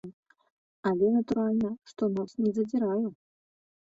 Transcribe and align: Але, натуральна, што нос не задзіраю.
Але, 0.91 1.11
натуральна, 1.17 1.71
што 1.93 2.11
нос 2.17 2.31
не 2.47 2.51
задзіраю. 2.59 3.07